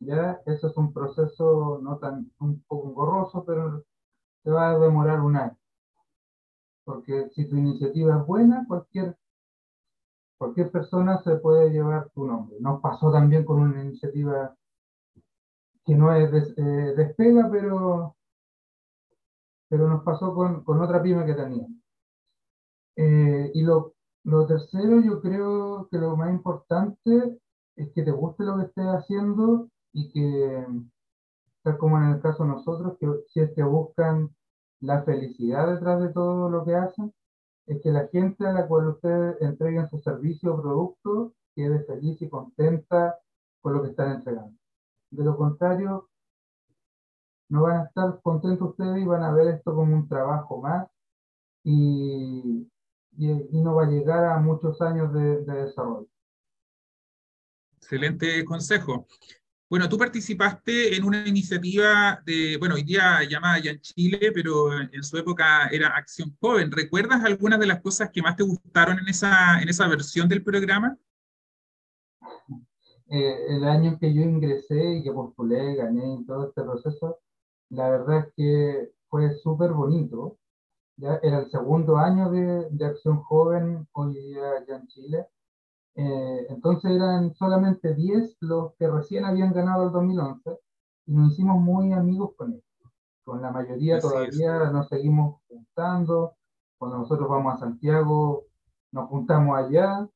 Ya, 0.04 0.40
eso 0.44 0.68
es 0.68 0.76
un 0.76 0.92
proceso 0.92 1.78
no 1.82 1.96
tan 1.98 2.30
un 2.40 2.60
poco 2.68 2.88
engorroso, 2.88 3.42
pero 3.46 3.84
te 4.44 4.50
va 4.50 4.70
a 4.72 4.78
demorar 4.78 5.20
un 5.20 5.36
año. 5.36 5.58
Porque 6.84 7.28
si 7.34 7.48
tu 7.48 7.56
iniciativa 7.56 8.20
es 8.20 8.24
buena, 8.24 8.64
cualquier, 8.68 9.16
cualquier 10.36 10.70
persona 10.70 11.22
se 11.22 11.36
puede 11.36 11.70
llevar 11.70 12.10
tu 12.10 12.26
nombre. 12.26 12.58
Nos 12.60 12.82
pasó 12.82 13.10
también 13.10 13.46
con 13.46 13.60
una 13.62 13.82
iniciativa 13.82 14.54
que 15.84 15.94
no 15.94 16.12
es 16.12 16.30
des- 16.32 16.54
eh, 16.58 16.94
despega, 16.96 17.48
pero 17.50 18.16
pero 19.68 19.88
nos 19.88 20.04
pasó 20.04 20.32
con, 20.32 20.62
con 20.62 20.80
otra 20.80 21.02
pyme 21.02 21.26
que 21.26 21.34
tenía. 21.34 21.66
Eh, 22.96 23.50
y 23.54 23.62
lo, 23.62 23.94
lo 24.24 24.46
tercero, 24.46 25.00
yo 25.02 25.20
creo 25.20 25.88
que 25.90 25.98
lo 25.98 26.16
más 26.16 26.30
importante 26.30 27.38
es 27.76 27.92
que 27.94 28.02
te 28.02 28.10
guste 28.10 28.44
lo 28.44 28.56
que 28.58 28.64
estés 28.64 28.84
haciendo 28.86 29.68
y 29.92 30.10
que, 30.10 30.66
tal 31.62 31.78
como 31.78 31.98
en 31.98 32.14
el 32.14 32.20
caso 32.20 32.44
de 32.44 32.50
nosotros, 32.50 32.96
que 32.98 33.08
si 33.28 33.40
es 33.40 33.52
que 33.54 33.62
buscan 33.62 34.34
la 34.80 35.02
felicidad 35.02 35.72
detrás 35.72 36.00
de 36.00 36.08
todo 36.08 36.48
lo 36.50 36.64
que 36.64 36.74
hacen, 36.74 37.12
es 37.66 37.80
que 37.82 37.90
la 37.90 38.08
gente 38.08 38.46
a 38.46 38.52
la 38.52 38.66
cual 38.66 38.88
ustedes 38.88 39.40
entreguen 39.40 39.88
su 39.88 39.98
servicio 40.00 40.54
o 40.54 40.62
producto 40.62 41.34
quede 41.54 41.84
feliz 41.84 42.20
y 42.22 42.28
contenta 42.28 43.18
con 43.60 43.74
lo 43.74 43.82
que 43.82 43.90
están 43.90 44.16
entregando. 44.16 44.58
De 45.10 45.24
lo 45.24 45.36
contrario, 45.36 46.08
no 47.48 47.62
van 47.62 47.80
a 47.80 47.84
estar 47.84 48.20
contentos 48.22 48.70
ustedes 48.70 49.02
y 49.02 49.04
van 49.04 49.22
a 49.22 49.32
ver 49.32 49.48
esto 49.48 49.74
como 49.74 49.94
un 49.94 50.08
trabajo 50.08 50.60
más 50.60 50.88
y, 51.62 52.66
y, 53.16 53.30
y 53.30 53.60
no 53.60 53.74
va 53.74 53.84
a 53.84 53.90
llegar 53.90 54.24
a 54.24 54.38
muchos 54.38 54.80
años 54.80 55.12
de, 55.12 55.44
de 55.44 55.64
desarrollo. 55.64 56.08
Excelente 57.76 58.44
consejo. 58.44 59.06
Bueno, 59.72 59.88
tú 59.88 59.96
participaste 59.96 60.94
en 60.94 61.02
una 61.02 61.26
iniciativa 61.26 62.20
de, 62.26 62.58
bueno, 62.58 62.74
hoy 62.74 62.82
día 62.82 63.20
llamada 63.26 63.58
ya 63.58 63.70
en 63.70 63.80
Chile, 63.80 64.30
pero 64.34 64.70
en 64.78 65.02
su 65.02 65.16
época 65.16 65.68
era 65.68 65.96
Acción 65.96 66.36
Joven. 66.42 66.70
¿Recuerdas 66.70 67.24
algunas 67.24 67.58
de 67.58 67.68
las 67.68 67.80
cosas 67.80 68.10
que 68.10 68.20
más 68.20 68.36
te 68.36 68.42
gustaron 68.42 68.98
en 68.98 69.08
esa, 69.08 69.62
en 69.62 69.70
esa 69.70 69.88
versión 69.88 70.28
del 70.28 70.44
programa? 70.44 70.98
Eh, 73.08 73.46
el 73.48 73.64
año 73.64 73.96
que 73.98 74.12
yo 74.12 74.20
ingresé 74.20 74.96
y 74.96 75.02
que 75.02 75.10
postulé, 75.10 75.76
gané 75.76 76.16
y 76.20 76.26
todo 76.26 76.48
este 76.48 76.62
proceso, 76.64 77.20
la 77.70 77.88
verdad 77.88 78.26
es 78.26 78.34
que 78.36 78.90
fue 79.08 79.34
súper 79.36 79.72
bonito. 79.72 80.36
Ya 80.98 81.18
era 81.22 81.38
el 81.38 81.50
segundo 81.50 81.96
año 81.96 82.30
de, 82.30 82.68
de 82.68 82.84
Acción 82.84 83.22
Joven 83.22 83.88
hoy 83.92 84.12
día 84.12 84.50
allá 84.50 84.76
en 84.76 84.86
Chile. 84.88 85.26
Eh, 85.94 86.46
entonces 86.50 86.90
eran 86.92 87.34
solamente 87.34 87.94
10 87.94 88.36
los 88.40 88.74
que 88.76 88.88
recién 88.88 89.24
habían 89.26 89.52
ganado 89.52 89.84
el 89.86 89.92
2011 89.92 90.58
y 91.06 91.12
nos 91.14 91.32
hicimos 91.32 91.60
muy 91.60 91.92
amigos 91.92 92.32
con 92.36 92.52
ellos. 92.52 92.64
Con 93.24 93.42
la 93.42 93.50
mayoría 93.50 93.96
Así 93.96 94.06
es. 94.06 94.12
todavía 94.12 94.70
nos 94.70 94.88
seguimos 94.88 95.40
juntando. 95.48 96.34
Cuando 96.78 96.98
nosotros 96.98 97.28
vamos 97.28 97.54
a 97.54 97.58
Santiago, 97.58 98.44
nos 98.92 99.08
juntamos 99.08 99.56
allá, 99.58 100.08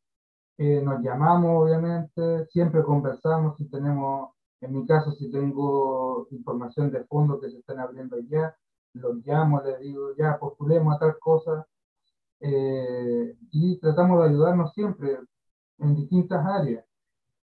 eh, 0.58 0.82
nos 0.82 1.02
llamamos 1.02 1.62
obviamente, 1.64 2.46
siempre 2.46 2.82
conversamos 2.82 3.56
si 3.58 3.66
tenemos, 3.70 4.30
en 4.60 4.72
mi 4.72 4.86
caso, 4.86 5.12
si 5.12 5.30
tengo 5.30 6.26
información 6.30 6.90
de 6.90 7.04
fondo 7.04 7.40
que 7.40 7.50
se 7.50 7.58
están 7.58 7.78
abriendo 7.80 8.16
allá, 8.16 8.56
los 8.94 9.16
llamo, 9.26 9.62
les 9.62 9.78
digo, 9.80 10.14
ya 10.16 10.38
postulemos 10.38 10.96
a 10.96 10.98
tal 10.98 11.18
cosa. 11.20 11.66
eh, 12.40 13.36
y 13.50 13.78
tratamos 13.80 14.20
de 14.22 14.28
ayudarnos 14.30 14.72
siempre 14.74 15.18
en 15.78 15.96
distintas 15.96 16.44
áreas. 16.46 16.84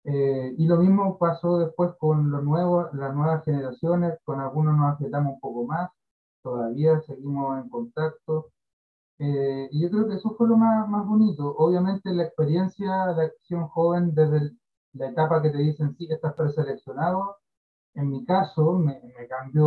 Eh, 0.05 0.55
y 0.57 0.67
lo 0.67 0.77
mismo 0.77 1.17
pasó 1.17 1.59
después 1.59 1.91
con 1.99 2.31
los 2.31 2.43
nuevos, 2.43 2.93
las 2.95 3.15
nuevas 3.15 3.43
generaciones, 3.45 4.19
con 4.25 4.41
algunos 4.41 4.77
nos 4.77 4.93
afectamos 4.95 5.35
un 5.35 5.39
poco 5.41 5.65
más, 5.65 5.91
todavía 6.43 7.01
seguimos 7.01 7.59
en 7.63 7.69
contacto. 7.69 8.51
Eh, 9.19 9.69
y 9.71 9.81
yo 9.81 9.89
creo 9.89 10.07
que 10.07 10.15
eso 10.15 10.35
fue 10.37 10.47
lo 10.47 10.57
más, 10.57 10.87
más 10.89 11.05
bonito. 11.07 11.55
Obviamente 11.57 12.13
la 12.13 12.23
experiencia 12.25 13.07
de 13.15 13.23
acción 13.25 13.67
joven 13.69 14.13
desde 14.13 14.37
el- 14.37 14.59
la 14.93 15.09
etapa 15.09 15.41
que 15.41 15.49
te 15.49 15.57
dicen, 15.57 15.95
sí, 15.97 16.07
estás 16.11 16.33
preseleccionado, 16.35 17.37
en 17.95 18.09
mi 18.11 18.25
caso 18.25 18.73
me, 18.73 19.01
me 19.17 19.27
cambió 19.27 19.65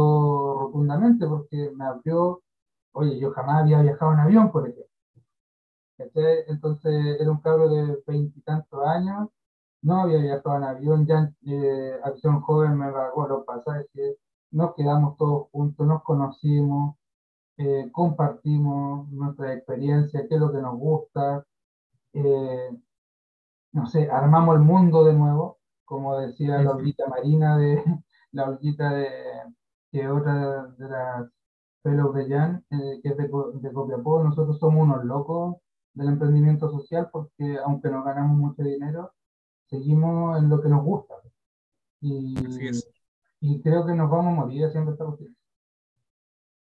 rotundamente 0.61 1.27
porque 1.29 1.73
me 1.77 1.85
abrió, 1.87 2.43
oye, 2.93 3.19
yo 3.21 3.33
jamás 3.33 3.63
había 3.63 3.83
viajado 3.83 4.15
en 4.15 4.21
avión, 4.21 4.53
por 4.53 4.65
ejemplo. 4.69 4.86
¿Cachai? 5.99 6.45
Entonces 6.49 7.21
era 7.21 7.31
un 7.31 7.41
cabro 7.41 7.69
de 7.69 8.03
veintitantos 8.07 8.81
años, 8.87 9.29
no 9.83 10.03
había 10.03 10.19
viajado 10.19 10.57
en 10.59 10.65
avión, 10.65 11.07
ya 11.07 11.33
eh, 11.47 12.01
Acción 12.05 12.41
Joven 12.43 12.79
me 12.79 12.93
pagó 12.93 13.27
los 13.29 13.45
pasajes, 13.47 14.17
nos 14.51 14.75
quedamos 14.75 15.17
todos 15.19 15.49
juntos, 15.53 15.87
nos 15.87 16.03
conocimos, 16.03 16.97
eh, 17.59 17.91
compartimos 17.93 19.09
nuestra 19.11 19.55
experiencia, 19.55 20.27
qué 20.29 20.35
es 20.37 20.41
lo 20.41 20.53
que 20.53 20.61
nos 20.63 20.79
gusta, 20.79 21.47
eh, 22.15 22.71
no 23.73 23.87
sé, 23.87 24.11
armamos 24.11 24.57
el 24.57 24.63
mundo 24.63 25.05
de 25.05 25.13
nuevo, 25.15 25.59
como 25.85 26.19
decía 26.19 26.59
la 26.63 26.73
Ujú. 26.73 26.79
Olguita 26.79 27.07
Marina, 27.09 27.57
de, 27.59 27.83
la 28.33 28.49
Olguita 28.49 28.91
de, 28.91 29.09
que 29.93 30.09
otra 30.09 30.67
de 30.79 30.89
las 30.89 31.31
Fellow 31.83 32.13
de 32.13 32.29
Jan, 32.29 32.65
eh, 32.71 33.01
que 33.03 33.11
es 33.11 33.17
de, 33.17 33.29
de 33.55 33.73
Copiapó, 33.73 34.23
nosotros 34.23 34.59
somos 34.59 34.85
unos 34.85 35.05
locos 35.05 35.57
del 35.97 36.09
emprendimiento 36.09 36.71
social 36.71 37.09
porque 37.11 37.59
aunque 37.65 37.89
no 37.89 38.05
ganamos 38.05 38.37
mucho 38.39 38.63
dinero, 38.63 39.13
seguimos 39.69 40.39
en 40.39 40.49
lo 40.49 40.63
que 40.63 40.69
nos 40.69 40.85
gusta. 40.85 41.15
Y, 42.01 42.37
y 43.41 43.61
creo 43.63 43.87
que 43.87 43.95
nos 43.95 44.11
vamos 44.11 44.27
a 44.27 44.45
morir 44.45 44.67
haciendo 44.67 44.93
esta 44.93 45.05
cuestión. 45.07 45.35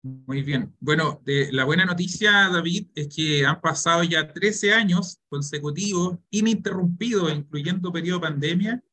Muy 0.03 0.43
bien. 0.43 0.75
Bueno, 0.81 1.21
la 1.25 1.63
buena 1.63 1.85
noticia, 1.85 2.49
David, 2.49 2.89
es 2.93 3.07
que 3.07 3.45
han 3.45 3.61
pasado 3.61 4.03
ya 4.03 4.33
13 4.33 4.73
años 4.73 5.21
consecutivos, 5.29 6.17
ininterrumpidos, 6.29 7.33
incluyendo 7.33 7.93
periodo 7.93 8.19
pandemia, 8.19 8.83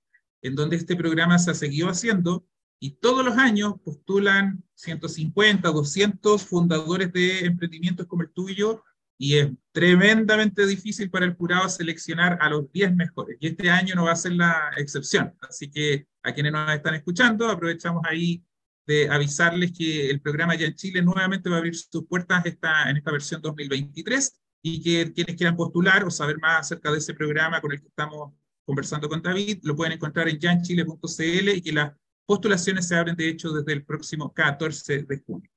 en 0.43 0.55
donde 0.55 0.77
este 0.77 0.95
programa 0.95 1.41
se 1.41 1.51
ha 1.51 1.55
seguido 1.55 1.89
haciendo 1.89 2.47
y 2.79 2.93
todos 2.93 3.25
los 3.25 3.37
años 3.37 3.75
postulan 3.85 4.63
150, 4.75 5.69
200 5.69 6.43
fundadores 6.45 7.13
de 7.13 7.41
emprendimientos 7.41 8.07
como 8.07 8.23
el 8.23 8.31
tuyo 8.31 8.85
y 9.23 9.37
es 9.37 9.51
tremendamente 9.71 10.67
difícil 10.67 11.11
para 11.11 11.27
el 11.27 11.35
jurado 11.35 11.69
seleccionar 11.69 12.39
a 12.41 12.49
los 12.49 12.73
10 12.73 12.97
mejores. 12.97 13.37
Y 13.39 13.49
este 13.49 13.69
año 13.69 13.95
no 13.95 14.05
va 14.05 14.13
a 14.13 14.17
ser 14.17 14.33
la 14.33 14.71
excepción. 14.79 15.35
Así 15.43 15.71
que 15.71 16.07
a 16.23 16.33
quienes 16.33 16.53
nos 16.53 16.73
están 16.73 16.95
escuchando, 16.95 17.47
aprovechamos 17.51 18.03
ahí 18.09 18.43
de 18.87 19.11
avisarles 19.11 19.73
que 19.77 20.09
el 20.09 20.23
programa 20.23 20.55
ya 20.55 20.69
en 20.69 20.75
Chile 20.75 21.03
nuevamente 21.03 21.51
va 21.51 21.57
a 21.57 21.59
abrir 21.59 21.77
sus 21.77 22.07
puertas 22.07 22.47
esta, 22.47 22.89
en 22.89 22.97
esta 22.97 23.13
versión 23.13 23.43
2023 23.43 24.41
y 24.63 24.83
que 24.83 25.13
quienes 25.13 25.37
quieran 25.37 25.55
postular 25.55 26.03
o 26.05 26.11
saber 26.11 26.39
más 26.39 26.61
acerca 26.61 26.91
de 26.91 26.97
ese 26.97 27.13
programa 27.13 27.61
con 27.61 27.73
el 27.73 27.81
que 27.83 27.89
estamos 27.89 28.33
conversando 28.65 29.07
con 29.07 29.21
David, 29.21 29.59
lo 29.65 29.77
pueden 29.77 29.93
encontrar 29.93 30.31
en 30.31 30.39
yanchile.cl 30.39 31.49
y 31.57 31.61
que 31.61 31.73
las 31.73 31.93
postulaciones 32.25 32.89
se 32.89 32.97
abren 32.97 33.17
de 33.17 33.29
hecho 33.29 33.53
desde 33.53 33.75
el 33.75 33.85
próximo 33.85 34.33
14 34.33 35.03
de 35.03 35.19
junio. 35.19 35.51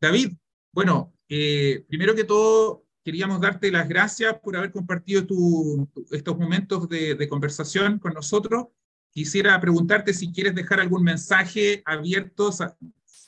David, 0.00 0.36
bueno, 0.72 1.12
eh, 1.32 1.84
primero 1.88 2.16
que 2.16 2.24
todo, 2.24 2.84
queríamos 3.04 3.40
darte 3.40 3.70
las 3.70 3.88
gracias 3.88 4.34
por 4.42 4.56
haber 4.56 4.72
compartido 4.72 5.24
estos 6.10 6.36
momentos 6.36 6.88
de, 6.88 7.28
conversación 7.28 8.00
con 8.00 8.14
nosotros. 8.14 8.66
Quisiera 9.12 9.60
preguntarte 9.60 10.12
si 10.12 10.32
quieres 10.32 10.56
dejar 10.56 10.80
algún 10.80 11.04
mensaje 11.04 11.82
abierto, 11.84 12.50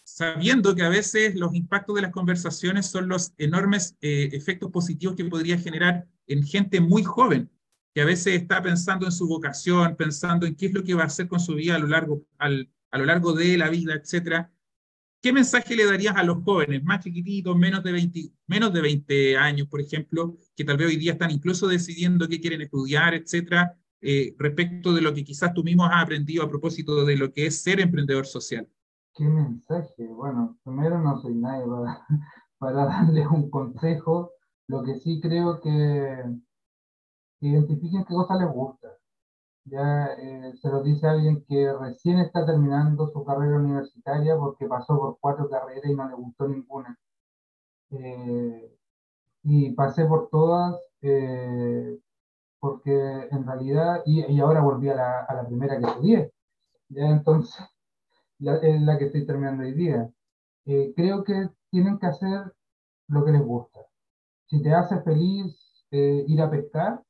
sabiendo 0.05 0.75
que 0.75 0.83
a 0.83 0.89
veces 0.89 1.37
los 1.37 1.55
impactos 1.55 1.95
de 1.95 2.03
las 2.03 2.11
conversaciones 2.11 2.87
son 2.87 3.09
los 3.09 3.35
enormes 3.39 3.97
eh, 4.01 4.31
efectos 4.33 4.73
positivos 4.73 5.15
que 5.15 5.25
podría 5.25 5.57
generar 5.57 6.05
en 6.27 6.43
gente 6.43 6.81
muy 6.81 7.05
joven, 7.05 7.51
que 7.95 8.03
a 8.03 8.05
veces 8.05 8.35
está 8.35 8.61
pensando 8.61 9.07
en 9.07 9.13
su 9.13 9.29
vocación, 9.29 9.95
pensando 9.95 10.45
en 10.45 10.57
qué 10.57 10.67
es 10.67 10.73
lo 10.73 10.83
que 10.83 10.95
va 10.95 11.05
a 11.05 11.07
hacer 11.07 11.29
con 11.29 11.39
su 11.39 11.55
vida 11.55 11.77
a 11.77 11.79
lo 11.79 11.87
largo, 11.87 12.27
a 12.39 12.49
lo 12.49 13.05
largo 13.05 13.33
de 13.33 13.57
la 13.57 13.71
vida, 13.71 13.95
etcétera 13.95 14.53
¿Qué 15.23 15.33
mensaje 15.33 15.77
le 15.77 15.87
darías 15.87 16.17
a 16.17 16.25
los 16.25 16.43
jóvenes 16.43 16.83
más 16.83 16.99
chiquititos, 16.99 17.57
menos 17.57 17.85
de, 17.85 17.93
20, 17.93 18.33
menos 18.49 18.73
de 18.73 18.81
20 18.81 19.37
años, 19.37 19.69
por 19.69 19.81
ejemplo, 19.81 20.37
que 20.57 20.65
tal 20.65 20.77
vez 20.77 20.89
hoy 20.89 20.97
día 20.97 21.13
están 21.13 21.31
incluso 21.31 21.69
decidiendo 21.69 22.27
qué 22.27 22.41
quieren 22.41 22.61
estudiar, 22.61 23.15
etcétera, 23.15 23.79
eh, 24.01 24.35
respecto 24.37 24.93
de 24.93 25.01
lo 25.01 25.15
que 25.15 25.23
quizás 25.23 25.55
tú 25.55 25.63
mismo 25.63 25.85
has 25.85 26.03
aprendido 26.03 26.43
a 26.43 26.49
propósito 26.49 27.05
de 27.05 27.17
lo 27.17 27.33
que 27.33 27.47
es 27.47 27.63
ser 27.63 27.79
emprendedor 27.79 28.27
social? 28.27 28.69
¿Qué 29.15 29.23
mensaje? 29.23 30.09
Bueno, 30.09 30.59
primero 30.65 31.01
no 31.01 31.23
soy 31.23 31.37
nadie 31.37 31.67
para, 31.67 32.05
para 32.59 32.85
darles 32.87 33.29
un 33.29 33.49
consejo. 33.49 34.33
Lo 34.67 34.83
que 34.83 34.99
sí 34.99 35.21
creo 35.21 35.61
que, 35.61 36.21
que 37.39 37.47
identifiquen 37.47 38.05
qué 38.05 38.13
cosa 38.13 38.37
les 38.39 38.49
gusta 38.53 38.89
ya 39.65 40.07
eh, 40.19 40.55
se 40.61 40.69
lo 40.69 40.83
dice 40.83 41.07
alguien 41.07 41.45
que 41.45 41.73
recién 41.73 42.19
está 42.19 42.45
terminando 42.45 43.09
su 43.09 43.25
carrera 43.25 43.57
universitaria 43.59 44.37
porque 44.37 44.67
pasó 44.67 44.99
por 44.99 45.19
cuatro 45.21 45.49
carreras 45.49 45.85
y 45.87 45.95
no 45.95 46.09
le 46.09 46.15
gustó 46.15 46.49
ninguna. 46.49 46.99
Eh, 47.91 48.77
y 49.45 49.73
pasé 49.73 50.07
por 50.07 50.31
todas 50.31 50.77
eh, 51.03 51.99
porque 52.61 53.29
en 53.31 53.47
realidad, 53.47 54.03
y, 54.07 54.25
y, 54.33 54.41
ahora 54.41 54.61
volví 54.63 54.89
a 54.91 54.95
la, 54.95 55.25
a 55.25 55.35
la 55.35 55.47
primera 55.47 55.79
que 55.79 55.87
estudié, 55.87 56.33
ya 56.89 57.09
entonces 57.11 57.65
la, 58.39 58.57
es 58.57 58.81
la 58.83 58.99
que 58.99 59.07
estoy 59.07 59.27
terminando 59.27 59.65
hoy 59.65 59.75
día. 59.75 60.11
creo 60.97 61.25
que 61.25 61.51
tienen 61.71 61.99
que 61.99 62.07
hacer 62.07 62.53
lo 63.09 63.25
que 63.25 63.33
les 63.33 63.43
gusta. 63.43 63.81
Si 64.47 64.63
te 64.63 64.75
hace 64.75 65.01
feliz 65.03 65.85
ir 65.91 66.41
a 66.43 66.51
pescar, 66.51 67.03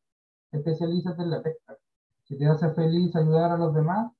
especialízate 0.52 1.22
en 1.22 1.30
la 1.30 1.42
pesca 1.42 1.76
si 2.24 2.38
te 2.38 2.46
hace 2.46 2.70
feliz 2.74 3.14
ayudar 3.16 3.52
a 3.52 3.58
los 3.58 3.74
demás, 3.74 4.12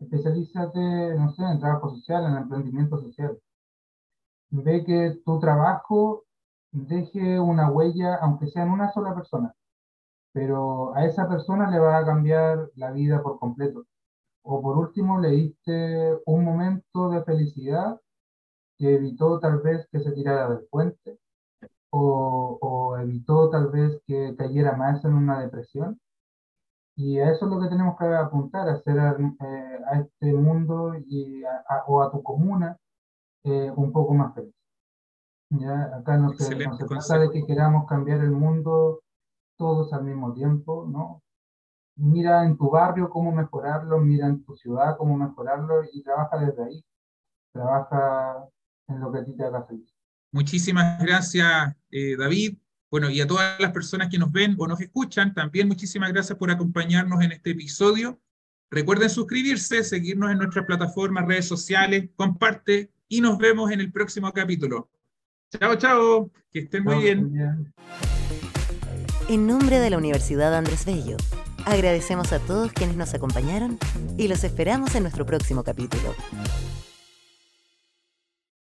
especialízate, 0.00 1.14
no 1.16 1.32
sé, 1.32 1.42
en 1.44 1.60
trabajo 1.60 1.90
social, 1.90 2.24
en 2.26 2.36
emprendimiento 2.36 2.98
social. 3.00 3.38
Ve 4.50 4.84
que 4.84 5.20
tu 5.24 5.38
trabajo 5.38 6.24
deje 6.72 7.38
una 7.40 7.70
huella, 7.70 8.16
aunque 8.16 8.46
sea 8.48 8.64
en 8.64 8.70
una 8.70 8.92
sola 8.92 9.14
persona, 9.14 9.54
pero 10.32 10.94
a 10.94 11.04
esa 11.06 11.28
persona 11.28 11.70
le 11.70 11.78
va 11.78 11.98
a 11.98 12.04
cambiar 12.06 12.70
la 12.76 12.90
vida 12.92 13.22
por 13.22 13.38
completo. 13.38 13.86
O 14.42 14.62
por 14.62 14.78
último, 14.78 15.20
le 15.20 15.30
diste 15.30 16.18
un 16.26 16.44
momento 16.44 17.10
de 17.10 17.24
felicidad 17.24 18.00
que 18.78 18.94
evitó 18.96 19.40
tal 19.40 19.60
vez 19.60 19.88
que 19.92 20.00
se 20.00 20.12
tirara 20.12 20.48
del 20.50 20.66
puente, 20.66 21.18
o, 21.90 22.58
o 22.60 22.98
evitó 22.98 23.50
tal 23.50 23.68
vez 23.70 24.00
que 24.06 24.34
cayera 24.36 24.76
más 24.76 25.04
en 25.04 25.14
una 25.14 25.40
depresión 25.40 26.00
y 26.96 27.18
a 27.18 27.30
eso 27.30 27.46
es 27.46 27.50
lo 27.50 27.60
que 27.60 27.68
tenemos 27.68 27.96
que 27.98 28.06
apuntar, 28.06 28.68
a 28.68 28.72
hacer 28.72 28.96
eh, 28.96 29.78
a 29.86 29.98
este 29.98 30.32
mundo 30.32 30.94
y 30.94 31.42
o 31.86 32.02
a 32.02 32.10
tu 32.10 32.22
comuna 32.22 32.76
eh, 33.44 33.70
un 33.74 33.92
poco 33.92 34.14
más 34.14 34.34
feliz. 34.34 34.54
¿Ya? 35.50 35.96
Acá 35.96 36.16
no 36.16 36.32
se, 36.32 36.56
no 36.56 36.76
se 36.76 36.86
trata 36.86 37.18
de 37.18 37.30
que 37.30 37.44
queramos 37.46 37.86
cambiar 37.86 38.20
el 38.20 38.30
mundo 38.30 39.02
todos 39.56 39.92
al 39.92 40.04
mismo 40.04 40.32
tiempo, 40.32 40.86
¿no? 40.88 41.22
Mira 41.96 42.44
en 42.44 42.56
tu 42.56 42.70
barrio 42.70 43.08
cómo 43.08 43.30
mejorarlo, 43.30 43.98
mira 43.98 44.26
en 44.26 44.44
tu 44.44 44.56
ciudad 44.56 44.96
cómo 44.96 45.16
mejorarlo 45.16 45.84
y 45.92 46.02
trabaja 46.02 46.38
desde 46.38 46.64
ahí. 46.64 46.84
Trabaja 47.52 48.48
en 48.88 49.00
lo 49.00 49.12
que 49.12 49.18
a 49.18 49.24
ti 49.24 49.36
te 49.36 49.44
haga 49.44 49.64
feliz. 49.64 49.94
Muchísimas 50.32 51.00
gracias, 51.00 51.76
eh, 51.90 52.16
David. 52.16 52.58
Bueno, 52.94 53.10
y 53.10 53.20
a 53.20 53.26
todas 53.26 53.58
las 53.58 53.72
personas 53.72 54.08
que 54.08 54.18
nos 54.18 54.30
ven 54.30 54.54
o 54.56 54.68
nos 54.68 54.80
escuchan, 54.80 55.34
también 55.34 55.66
muchísimas 55.66 56.12
gracias 56.12 56.38
por 56.38 56.52
acompañarnos 56.52 57.24
en 57.24 57.32
este 57.32 57.50
episodio. 57.50 58.20
Recuerden 58.70 59.10
suscribirse, 59.10 59.82
seguirnos 59.82 60.30
en 60.30 60.38
nuestras 60.38 60.64
plataformas, 60.64 61.26
redes 61.26 61.48
sociales, 61.48 62.08
comparte 62.14 62.92
y 63.08 63.20
nos 63.20 63.36
vemos 63.36 63.72
en 63.72 63.80
el 63.80 63.90
próximo 63.90 64.32
capítulo. 64.32 64.88
Chao, 65.58 65.74
chao, 65.74 66.30
que 66.52 66.60
estén 66.60 66.84
muy 66.84 67.02
bien. 67.02 67.72
En 69.28 69.44
nombre 69.44 69.80
de 69.80 69.90
la 69.90 69.98
Universidad 69.98 70.54
Andrés 70.54 70.84
Bello, 70.84 71.16
agradecemos 71.64 72.32
a 72.32 72.38
todos 72.38 72.72
quienes 72.72 72.96
nos 72.96 73.12
acompañaron 73.12 73.76
y 74.16 74.28
los 74.28 74.44
esperamos 74.44 74.94
en 74.94 75.02
nuestro 75.02 75.26
próximo 75.26 75.64
capítulo. 75.64 76.14